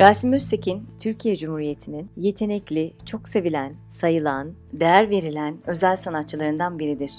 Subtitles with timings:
[0.00, 7.12] Rasim Öztekin, Türkiye Cumhuriyeti'nin yetenekli, çok sevilen, sayılan, değer verilen özel sanatçılarından biridir.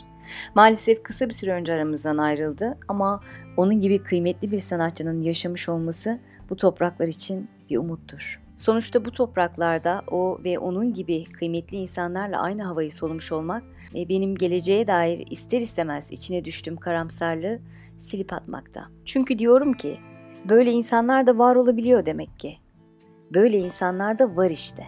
[0.56, 3.22] Maalesef kısa bir süre önce aramızdan ayrıldı ama
[3.58, 8.42] onun gibi kıymetli bir sanatçının yaşamış olması bu topraklar için bir umuttur.
[8.58, 13.64] Sonuçta bu topraklarda o ve onun gibi kıymetli insanlarla aynı havayı solumuş olmak
[13.96, 17.60] e, benim geleceğe dair ister istemez içine düştüğüm karamsarlığı
[17.98, 18.88] silip atmakta.
[19.06, 19.98] Çünkü diyorum ki
[20.50, 22.58] böyle insanlar da var olabiliyor demek ki.
[23.34, 24.84] Böyle insanlar da var işte.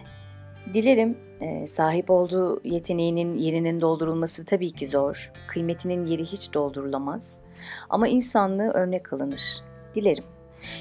[0.74, 5.32] Dilerim e, sahip olduğu yeteneğinin yerinin doldurulması tabii ki zor.
[5.48, 7.36] Kıymetinin yeri hiç doldurulamaz.
[7.90, 9.42] Ama insanlığı örnek alınır.
[9.94, 10.24] Dilerim.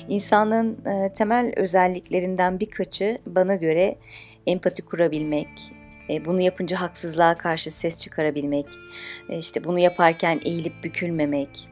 [0.08, 3.98] İnsanlığın e, temel özelliklerinden birkaçı bana göre
[4.48, 5.48] empati kurabilmek,
[6.10, 8.66] e, bunu yapınca haksızlığa karşı ses çıkarabilmek,
[9.30, 11.70] e, işte bunu yaparken eğilip bükülmemek.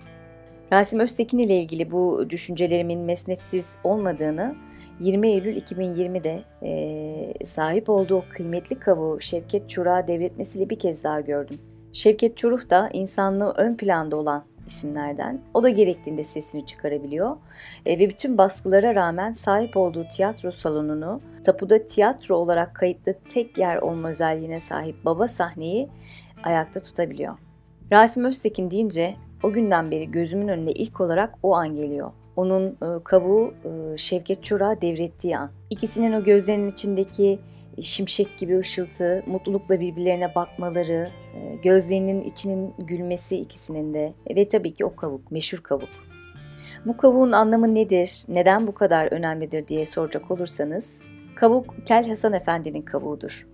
[0.71, 4.55] Rasim Öztekin ile ilgili bu düşüncelerimin mesnetsiz olmadığını
[4.99, 11.59] 20 Eylül 2020'de e, sahip olduğu kıymetli kavuğu Şevket Çuruk'a devretmesiyle bir kez daha gördüm.
[11.93, 15.41] Şevket Çuruk da insanlığı ön planda olan isimlerden.
[15.53, 17.37] O da gerektiğinde sesini çıkarabiliyor
[17.85, 23.77] e, ve bütün baskılara rağmen sahip olduğu tiyatro salonunu tapuda tiyatro olarak kayıtlı tek yer
[23.77, 25.89] olma özelliğine sahip baba sahneyi
[26.43, 27.37] ayakta tutabiliyor.
[27.91, 33.03] Rasim Öztekin deyince o günden beri gözümün önüne ilk olarak o an geliyor onun e,
[33.03, 35.51] kabuğu e, Şevket Çor'a devrettiği an.
[35.69, 37.39] İkisinin o gözlerinin içindeki
[37.81, 44.85] şimşek gibi ışıltı, mutlulukla birbirlerine bakmaları, e, gözlerinin içinin gülmesi ikisinin de ve tabii ki
[44.85, 45.89] o kavuk, meşhur kavuk.
[46.85, 51.01] Bu kavuğun anlamı nedir, neden bu kadar önemlidir diye soracak olursanız,
[51.35, 53.47] kavuk Kel Hasan Efendi'nin kavuğudur.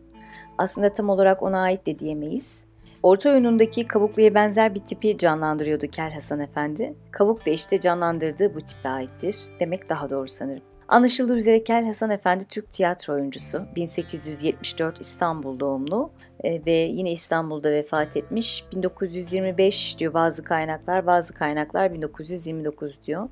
[0.58, 2.64] Aslında tam olarak ona ait de diyemeyiz.
[3.03, 6.94] Orta oyunundaki kavukluya benzer bir tipi canlandırıyordu Kel Hasan Efendi.
[7.11, 9.35] Kavuk da işte canlandırdığı bu tipe aittir.
[9.59, 10.63] Demek daha doğru sanırım.
[10.88, 13.61] Anlaşıldığı üzere Kel Hasan Efendi Türk tiyatro oyuncusu.
[13.75, 16.11] 1874 İstanbul doğumlu
[16.44, 18.66] e, ve yine İstanbul'da vefat etmiş.
[18.73, 23.29] 1925 diyor bazı kaynaklar, bazı kaynaklar 1929 diyor.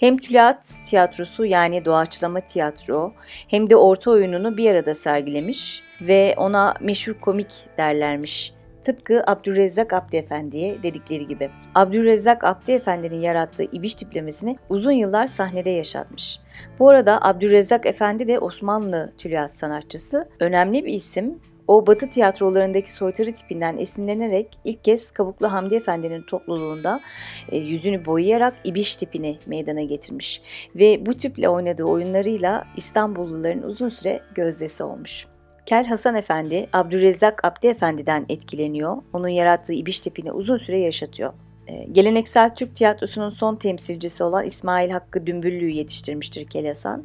[0.00, 3.12] Hem tülyat tiyatrosu yani doğaçlama tiyatro
[3.48, 8.54] hem de orta oyununu bir arada sergilemiş ve ona meşhur komik derlermiş.
[8.84, 11.50] Tıpkı Abdülrezzak Abdi Efendi'ye dedikleri gibi.
[11.74, 16.40] Abdülrezzak Abdi Efendi'nin yarattığı ibiş tiplemesini uzun yıllar sahnede yaşatmış.
[16.78, 20.28] Bu arada Abdülrezzak Efendi de Osmanlı tülyat sanatçısı.
[20.40, 27.00] Önemli bir isim o Batı tiyatrolarındaki soytarı tipinden esinlenerek ilk kez Kabuklu Hamdi Efendi'nin topluluğunda
[27.48, 30.42] e, yüzünü boyayarak ibiş tipini meydana getirmiş.
[30.74, 35.26] Ve bu tiple oynadığı oyunlarıyla İstanbulluların uzun süre gözdesi olmuş.
[35.66, 38.96] Kel Hasan Efendi, Abdülrezzak Abdi Efendi'den etkileniyor.
[39.12, 41.32] Onun yarattığı İbiş tipini uzun süre yaşatıyor.
[41.68, 47.04] Ee, geleneksel Türk tiyatrosunun son temsilcisi olan İsmail Hakkı Dümbüllü'yü yetiştirmiştir Kel Hasan.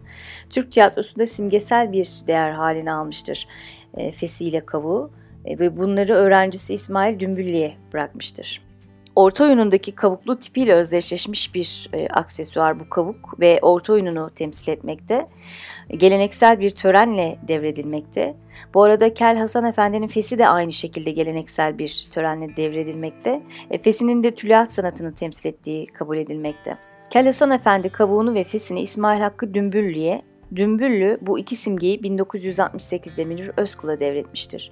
[0.49, 3.47] Türk tiyatrosunda simgesel bir değer haline almıştır
[3.97, 5.11] e, fesiyle kavuğu
[5.45, 8.68] e, ve bunları öğrencisi İsmail Dümbüllü'ye bırakmıştır.
[9.19, 15.27] Orta oyunundaki kavuklu tipiyle özdeşleşmiş bir e, aksesuar bu kavuk ve orta oyununu temsil etmekte.
[15.89, 18.35] Geleneksel bir törenle devredilmekte.
[18.73, 23.41] Bu arada Kel Hasan Efendi'nin fesi de aynı şekilde geleneksel bir törenle devredilmekte.
[23.71, 26.77] E, fesinin de tülyat sanatını temsil ettiği kabul edilmekte.
[27.09, 30.21] Kel Hasan Efendi kavuğunu ve fesini İsmail Hakkı Dümbüllü'ye
[30.55, 34.71] Dümbüllü bu iki simgeyi 1968'de Münir Özkul'a devretmiştir.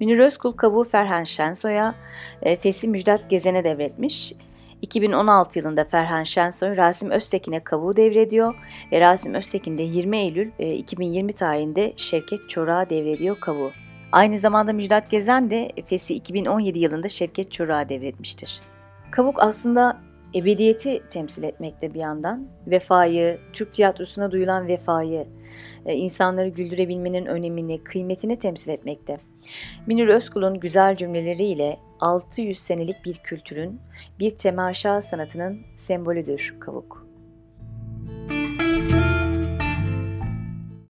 [0.00, 1.94] Münir Özkul kabuğu Ferhan Şensoy'a,
[2.42, 4.32] e, Fesi Müjdat Gezen'e devretmiş.
[4.82, 8.54] 2016 yılında Ferhan Şensoy Rasim Öztekin'e kavuğu devrediyor
[8.92, 13.72] ve Rasim Öztekin de 20 Eylül 2020 e, tarihinde Şevket Çoruk'a devrediyor kavuğu.
[14.12, 18.60] Aynı zamanda Müjdat Gezen de Fes'i 2017 yılında Şevket Çoruk'a devretmiştir.
[19.10, 20.00] Kavuk aslında
[20.34, 22.48] ebediyeti temsil etmekte bir yandan.
[22.66, 25.26] Vefayı, Türk tiyatrosuna duyulan vefayı,
[25.86, 29.18] e, insanları güldürebilmenin önemini, kıymetini temsil etmekte.
[29.86, 33.80] Münir Özkul'un güzel cümleleriyle 600 senelik bir kültürün,
[34.18, 37.07] bir temaşa sanatının sembolüdür kavuk.